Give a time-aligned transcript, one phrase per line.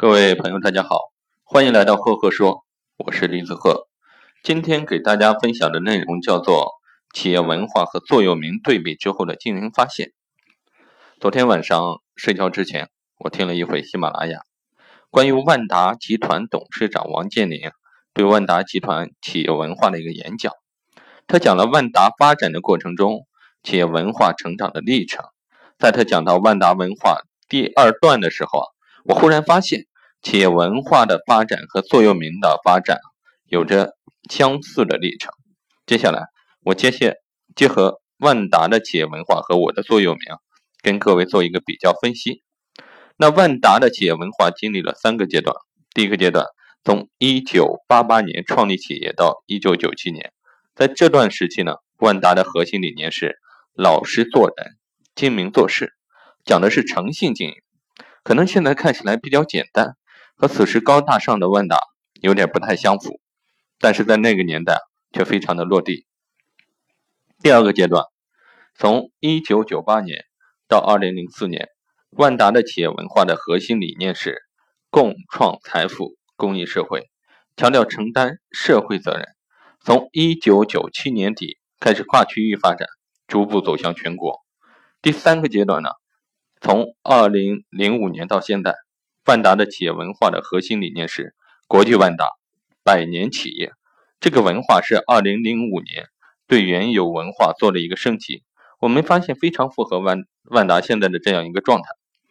[0.00, 1.10] 各位朋友，大家好，
[1.42, 2.64] 欢迎来到赫赫说，
[2.98, 3.88] 我是李子赫。
[4.44, 6.74] 今天给大家分享的内容叫做
[7.12, 10.12] 企业文化和座右铭对比之后的惊人发现。
[11.18, 14.42] 昨天晚上睡觉之前，我听了一回喜马拉雅
[15.10, 17.58] 关于万达集团董事长王健林
[18.14, 20.52] 对万达集团企业文化的一个演讲。
[21.26, 23.26] 他讲了万达发展的过程中
[23.64, 25.24] 企业文化成长的历程。
[25.76, 28.66] 在他讲到万达文化第二段的时候啊，
[29.08, 29.86] 我忽然发现。
[30.20, 32.98] 企业文化的发展和座右铭的发展
[33.46, 33.92] 有着
[34.28, 35.30] 相似的历程。
[35.86, 36.24] 接下来，
[36.64, 37.14] 我接下
[37.54, 40.20] 结合万达的企业文化和我的座右铭，
[40.82, 42.42] 跟各位做一个比较分析。
[43.16, 45.54] 那万达的企业文化经历了三个阶段。
[45.94, 46.46] 第一个阶段，
[46.82, 50.32] 从1988年创立企业到1997年，
[50.74, 53.36] 在这段时期呢，万达的核心理念是
[53.72, 54.76] 老实做人、
[55.14, 55.92] 精明做事，
[56.44, 57.54] 讲的是诚信经营。
[58.28, 59.96] 可能现在看起来比较简单。
[60.36, 61.80] 和此时高大上的万达
[62.20, 63.22] 有点不太相符，
[63.78, 64.80] 但是在那个年代
[65.12, 66.06] 却非常的落地。
[67.40, 68.04] 第二个阶段，
[68.76, 70.26] 从1998年
[70.68, 71.70] 到2004年，
[72.10, 74.42] 万达的企业文化的核心理念是
[74.90, 77.08] 共创财富、公益社会，
[77.56, 79.26] 强调承担社会责任。
[79.80, 82.86] 从1997年底开始跨区域发展，
[83.26, 84.38] 逐步走向全国。
[85.00, 85.88] 第三个阶段呢，
[86.60, 88.74] 从2005年到现在。
[89.26, 91.34] 万达的企业文化的核心理念是
[91.66, 92.24] 国际万达，
[92.82, 93.72] 百年企业。
[94.20, 96.06] 这个文化是2005年
[96.46, 98.42] 对原有文化做了一个升级，
[98.80, 101.88] 我们发现非常符合万万达现在的这样一个状态。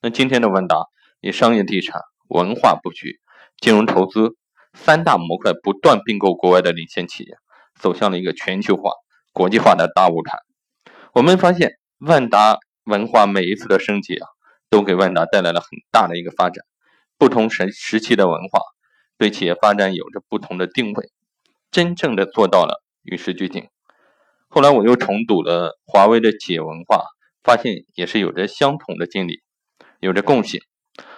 [0.00, 0.86] 那今天的万达
[1.20, 3.20] 以商业地产、文化布局、
[3.58, 4.38] 金融投资
[4.72, 7.36] 三大模块不断并购国外的领先企业，
[7.78, 8.92] 走向了一个全球化、
[9.34, 10.38] 国际化的大舞台。
[11.12, 14.26] 我们发现万达文化每一次的升级啊，
[14.70, 16.64] 都给万达带来了很大的一个发展。
[17.18, 18.60] 不同时时期的文化
[19.18, 21.10] 对企业发展有着不同的定位，
[21.70, 23.68] 真正的做到了与时俱进。
[24.48, 27.04] 后来我又重读了华为的企业文化，
[27.42, 29.42] 发现也是有着相同的经历，
[30.00, 30.62] 有着共性。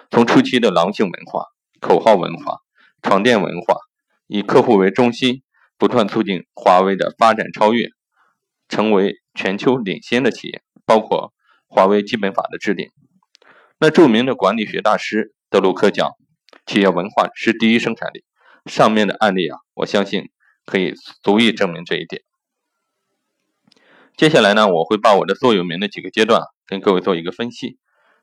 [0.09, 1.45] 从初期的狼性文化、
[1.79, 2.57] 口号文化、
[3.01, 3.77] 床垫文化，
[4.27, 5.41] 以客户为中心，
[5.77, 7.87] 不断促进华为的发展超越，
[8.67, 10.61] 成为全球领先的企业。
[10.83, 11.31] 包括
[11.71, 12.91] 华为基本法的制定，
[13.79, 15.33] 那著名的管理学大师。
[15.49, 16.11] 德鲁克讲，
[16.65, 18.25] 企业文化是第一生产力。
[18.65, 20.29] 上面的案例啊，我相信
[20.65, 20.93] 可以
[21.23, 22.23] 足以证明这一点。
[24.17, 27.77] 接下来呢，我会把我的座右铭的几个阶段跟各位做一个分析。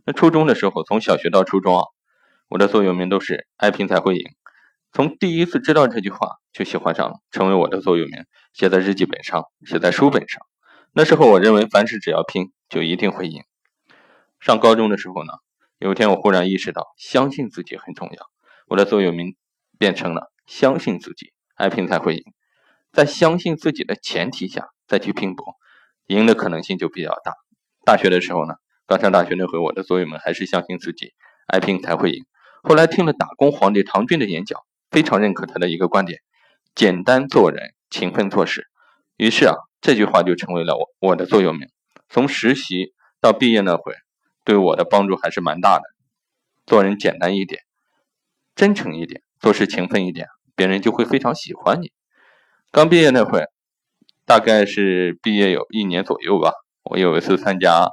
[0.04, 1.84] 那初中的时候，从小学到初中啊，
[2.50, 4.24] 我的座右铭都是“爱拼才会赢”。
[4.92, 10.42] 从第一次知道这句话就喜欢上了，成为我的座右铭，写在日记本上，写在书本上。
[10.92, 13.42] 那时候我认为，凡事只要拼，就一定会赢。
[14.40, 15.32] 上高中的时候呢？
[15.78, 18.26] 有一天，我忽然意识到，相信自己很重要。
[18.66, 19.36] 我的座右铭
[19.78, 22.24] 变成了“相信自己，爱拼才会赢”。
[22.92, 25.54] 在相信自己的前提下，再去拼搏，
[26.08, 27.34] 赢的可能性就比较大。
[27.84, 28.54] 大学的时候呢，
[28.88, 31.12] 刚上大学那会，我的座右铭还是“相信自己，
[31.46, 32.24] 爱拼才会赢”。
[32.64, 36.18] 后来听了打工皇帝唐骏的演讲，非常认可他的一个观点：
[36.74, 38.66] 简单做人，勤奋做事。
[39.16, 41.68] 于是啊，这句话就成为了我我的座右铭。
[42.08, 43.94] 从实习到毕业那会。
[44.44, 45.84] 对我的帮助还是蛮大的。
[46.64, 47.60] 做人简单一点，
[48.54, 51.92] 真诚一点，做事勤奋一点，别人就会非常喜欢你。
[52.70, 53.44] 刚毕业那会，
[54.24, 56.52] 大概是毕业有一年左右吧。
[56.84, 57.90] 我有一次参加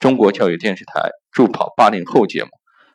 [0.00, 2.50] 中国教育电视台助跑八零后节目，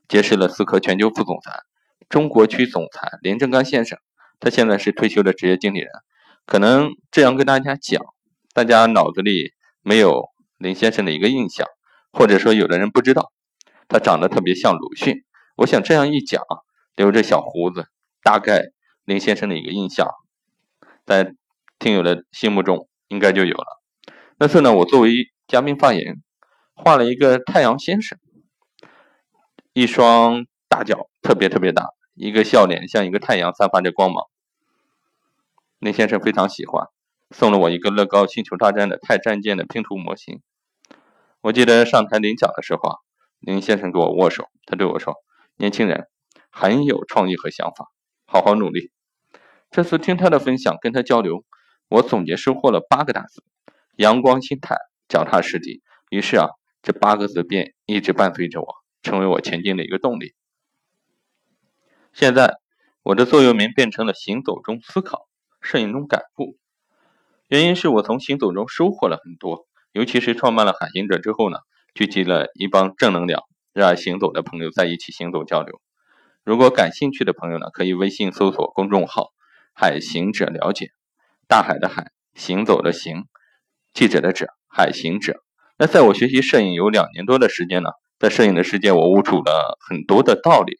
[0.09, 1.61] 结识了思科全球副总裁、
[2.09, 3.97] 中国区总裁林正刚先生。
[4.41, 5.89] 他现在是退休的职业经理人。
[6.45, 8.01] 可能这样跟大家讲，
[8.53, 11.65] 大家脑子里没有林先生的一个印象。
[12.11, 13.31] 或者说，有的人不知道，
[13.87, 15.23] 他长得特别像鲁迅。
[15.57, 16.41] 我想这样一讲，
[16.95, 17.87] 留着小胡子，
[18.23, 18.63] 大概
[19.05, 20.07] 林先生的一个印象，
[21.05, 21.35] 在
[21.77, 23.79] 听友的心目中应该就有了。
[24.39, 25.11] 那次呢，我作为
[25.47, 26.15] 嘉宾发言，
[26.73, 28.17] 画了一个太阳先生，
[29.73, 34.25] 一双大脚特别特别大，一个笑脸像一个太阳，散发着光芒。
[35.77, 36.87] 林先生非常喜欢，
[37.29, 40.41] 送了我一个乐高星球大战的太战舰的拼图模型。
[41.41, 42.95] 我记得上台领奖的时候啊，
[43.39, 45.15] 林先生跟我握手，他对我说
[45.55, 46.07] ：“年轻人
[46.51, 47.85] 很有创意和想法，
[48.25, 48.91] 好好努力。”
[49.71, 51.45] 这次听他的分享，跟他交流，
[51.87, 53.41] 我总结收获了八个大字：
[53.95, 54.75] 阳光心态，
[55.07, 55.81] 脚踏实地。
[56.09, 56.47] 于是啊，
[56.81, 58.67] 这八个字便一直伴随着我，
[59.01, 60.33] 成为我前进的一个动力。
[62.11, 62.57] 现在
[63.01, 65.29] 我的座右铭变成了行走中思考，
[65.61, 66.57] 摄影中感悟。
[67.47, 69.68] 原因是我从行走中收获了很多。
[69.91, 71.57] 尤其是创办了海行者之后呢，
[71.95, 73.41] 聚集了一帮正能量、
[73.73, 75.81] 热爱行走的朋友在一起行走交流。
[76.43, 79.29] 如果感兴趣的朋友呢，可以微信搜索公众号
[79.73, 80.91] “海行者”了解。
[81.47, 83.25] 大海的海，行走的行，
[83.91, 85.41] 记者的者，海行者。
[85.79, 87.89] 那在我学习摄影有两年多的时间呢，
[88.19, 90.77] 在摄影的世界，我悟出了很多的道理。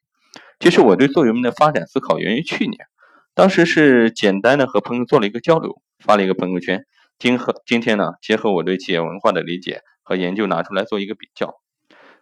[0.60, 2.86] 其实我对座右铭的发展思考源于去年，
[3.34, 6.86] 当时是简单的和朋友做了一个交流，发了一个朋友圈。
[7.20, 11.60] 今和今天呢，结合我对企业文化的理解和研究，拿出来做一个比较。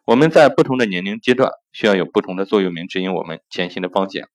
[0.05, 4.27] 我们在不同的年龄阶段，需要有不同的座右铭指引我们前行的方向。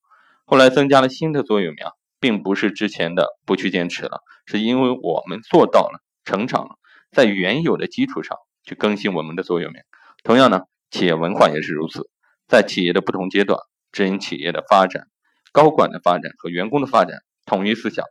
[0.45, 1.79] 后来增加了新的座右铭，
[2.21, 6.77] 并不是之前的不去坚持了，是因为我们做到了，成长了，
[7.11, 9.83] 在原有的基础上去更新我们的座右铭。
[10.23, 10.61] 同样呢，
[10.93, 12.09] 企业文化也是如此，
[12.47, 13.59] 在企业的不同阶段，
[13.91, 15.09] 指引企业的发展、
[15.51, 18.05] 高管的发展和员工的发展，统一思想。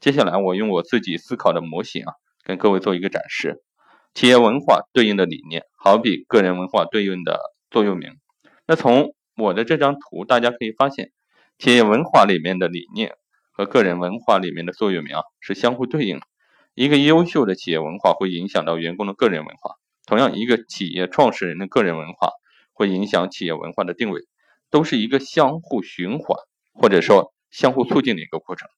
[0.00, 2.12] 接下来，我用我自己思考的模型啊，
[2.44, 3.62] 跟各位做一个展示。
[4.14, 7.38] 企业文化对应的理念，好比个人文化对应的
[7.70, 8.12] 座右铭。
[8.66, 11.12] 那从我的这张图，大家可以发现，
[11.58, 13.14] 企业文化里面的理念
[13.52, 16.26] 和个人文化里面的座右铭啊，是相互对应的。
[16.74, 19.76] 一个优秀的企业文化会影响到员工的个人文化，
[20.06, 22.30] 同样，一个企业创始人的个人文化
[22.72, 24.20] 会影响企业文化的定位，
[24.70, 26.38] 都是一个相互循环
[26.74, 28.68] 或者说相互促进的一个过程。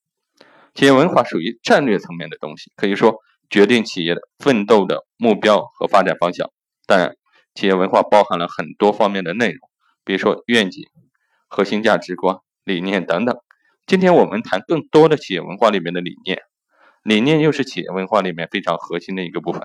[0.79, 3.17] 企业文化属于战略层面的东西，可以说
[3.51, 6.53] 决定企业的奋斗的目标和发展方向。
[6.87, 7.17] 当然，
[7.53, 9.59] 企业文化包含了很多方面的内容，
[10.05, 10.85] 比如说愿景、
[11.49, 13.37] 核心价值观、理念等等。
[13.89, 16.43] 今天我们谈更多的企业文化里面的理念，
[17.03, 19.61] 理念又是企业文化里面非常核心的一个部分。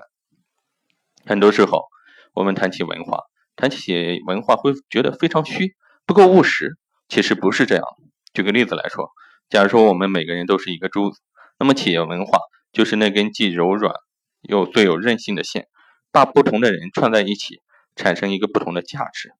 [1.24, 1.84] 很多时候，
[2.32, 3.20] 我们谈起文化，
[3.54, 5.76] 谈起企业文化会觉得非常虚，
[6.06, 6.76] 不够务实。
[7.08, 7.84] 其实不是这样。
[8.32, 9.12] 举个例子来说。
[9.48, 11.20] 假如说我们每个人都是一个珠子，
[11.58, 12.38] 那么企业文化
[12.72, 13.94] 就是那根既柔软
[14.42, 15.68] 又最有韧性的线，
[16.10, 17.60] 把不同的人串在一起，
[17.94, 19.32] 产生一个不同的价值。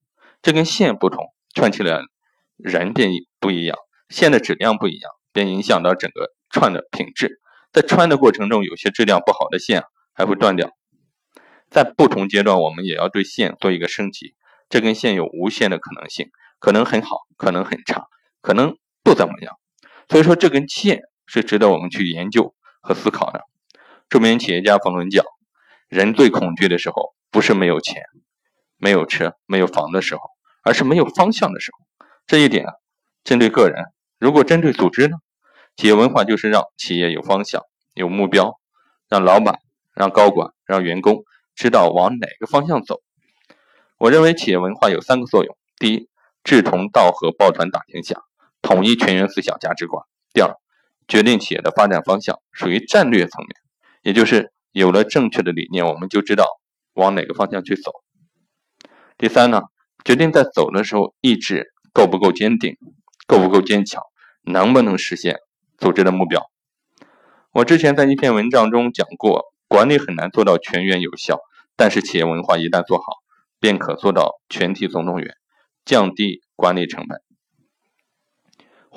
[0.42, 2.00] 这根线不同，串起来
[2.56, 3.10] 人便
[3.40, 3.76] 不一样，
[4.08, 7.40] 线的质量不一样，便影响到整个串的品质。
[7.72, 10.70] 在穿的过程中，有些质量不好的线还会断掉。
[11.70, 14.34] 在不同阶段，我们也要对线做一个升级。
[14.68, 16.30] 这根线有无限的可能性，
[16.60, 18.04] 可能很好，可能很差，
[18.40, 19.58] 可能不怎么样。
[20.08, 23.42] 所以说，这根线是值得我们去研究和思考的。
[24.08, 25.24] 著名企业家冯仑讲
[25.88, 28.02] ：“人最恐惧的时候，不是没有钱、
[28.76, 30.20] 没有车、没有房的时候，
[30.62, 32.72] 而是没有方向的时候。”这一点啊，
[33.24, 33.82] 针对个人；
[34.18, 35.16] 如果针对组织呢？
[35.76, 37.62] 企业文化就是让企业有方向、
[37.94, 38.60] 有目标，
[39.08, 39.58] 让老板、
[39.92, 41.24] 让高管、让员工
[41.56, 43.00] 知道往哪个方向走。
[43.98, 46.08] 我认为企业文化有三个作用：第一，
[46.44, 48.22] 志同道合，抱团打天下。
[48.64, 50.02] 统一全员思想价值观。
[50.32, 50.56] 第二，
[51.06, 53.50] 决定企业的发展方向，属于战略层面，
[54.02, 56.46] 也就是有了正确的理念，我们就知道
[56.94, 57.92] 往哪个方向去走。
[59.18, 59.64] 第三呢，
[60.02, 62.78] 决定在走的时候意志够不够坚定，
[63.26, 64.02] 够不够坚强，
[64.44, 65.36] 能不能实现
[65.76, 66.50] 组织的目标。
[67.52, 71.38] 我之前在一篇文章中讲过，管理很难做到全员有效，
[71.76, 73.04] 但是企业文化一旦做好，
[73.60, 75.36] 便可做到全体总动员，
[75.84, 77.23] 降低管理成本。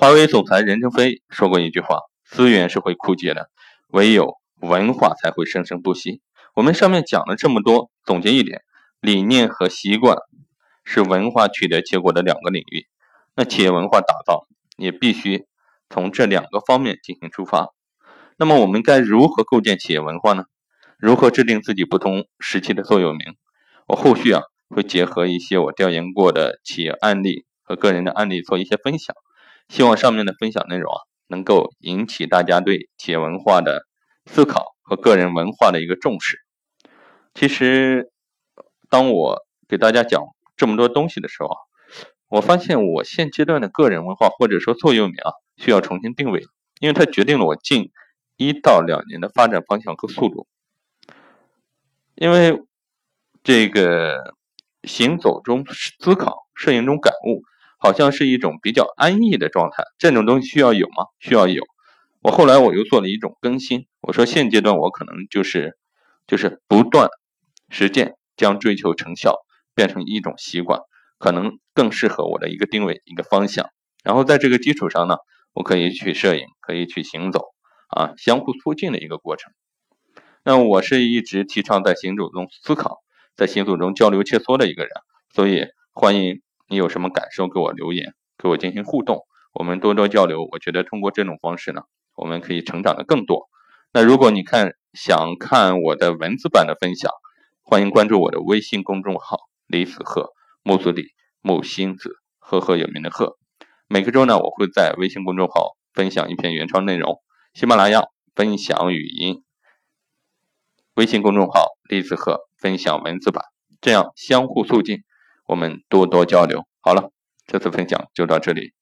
[0.00, 3.50] 华为总裁任正非说过一句话：“资源是会枯竭的，
[3.88, 6.22] 唯有文化才会生生不息。”
[6.54, 8.62] 我们上面讲了这么多，总结一点：
[9.00, 10.16] 理念和习惯
[10.84, 12.86] 是文化取得结果的两个领域。
[13.34, 15.46] 那企业文化打造也必须
[15.90, 17.70] 从这两个方面进行出发。
[18.36, 20.44] 那么我们该如何构建企业文化呢？
[20.96, 23.34] 如何制定自己不同时期的座右铭？
[23.88, 29.16] 我后续啊会结合一些我调研过的企业案例和个人的案例做一些分享。
[29.68, 33.86] 希望上面的分享内容啊，能够引起大家对企业文化的
[34.26, 36.38] 思考和个人文化的一个重视。
[37.34, 38.10] 其实，
[38.88, 40.22] 当我给大家讲
[40.56, 41.56] 这么多东西的时候啊，
[42.28, 46.42] 我发现我现阶段的个人文化或者说座右铭啊，需要重新定位，
[46.80, 47.90] 因为它决定了我近
[48.36, 50.48] 一到两年的发展方向和速度。
[52.14, 52.62] 因为
[53.44, 54.34] 这个
[54.82, 55.64] 行走中
[56.00, 57.42] 思考，摄影中感悟。
[57.78, 61.06] 好像是一种比较安逸的状态，这种东西需要有吗？
[61.20, 61.62] 需要有。
[62.20, 65.78] 我后来我又做了一种更新，我说现阶段我可能就是
[66.26, 67.08] 就是不断
[67.70, 69.36] 实践，将追求成效
[69.74, 70.80] 变成一种习惯，
[71.18, 73.70] 可能更适合我的一个定位一个方向。
[74.02, 75.16] 然后在这个基础上呢，
[75.54, 77.44] 我可以去摄影，可以去行走，
[77.88, 79.52] 啊，相互促进的一个过程。
[80.42, 82.98] 那我是一直提倡在行走中思考，
[83.36, 84.90] 在行走中交流切磋的一个人，
[85.32, 86.42] 所以欢迎。
[86.68, 90.46] 你有什么感受给我留言给我进行互动我们多多交流。
[90.52, 91.82] 我觉得通过这种方式呢
[92.14, 93.48] 我们可以成长的更多。
[93.92, 97.10] 那如果你看想看我的文字版的分享
[97.62, 100.30] 欢迎关注我的微信公众号李子鹤
[100.62, 101.06] 木子李
[101.40, 103.38] 木星子赫赫有名的赫。
[103.88, 107.22] 每个周呢我会在微信公众号分享一篇原创内容
[107.54, 108.02] 喜马拉雅
[108.34, 109.42] 分享语音
[110.94, 113.44] 微信公众号李子鹤分享文字版
[113.80, 114.98] 这样相互促进
[115.48, 116.64] 我们多多交流。
[116.80, 117.10] 好了
[117.46, 118.77] 这次分享就到这里。